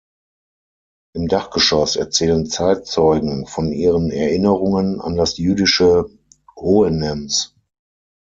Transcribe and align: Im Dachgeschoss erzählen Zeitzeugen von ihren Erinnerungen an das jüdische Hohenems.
Im 1.13 1.27
Dachgeschoss 1.27 1.95
erzählen 1.95 2.47
Zeitzeugen 2.47 3.45
von 3.45 3.71
ihren 3.71 4.09
Erinnerungen 4.09 4.99
an 4.99 5.15
das 5.15 5.37
jüdische 5.37 6.09
Hohenems. 6.55 7.55